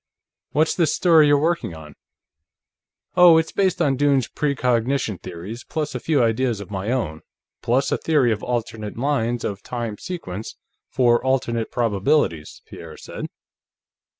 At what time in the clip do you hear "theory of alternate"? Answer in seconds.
7.99-8.97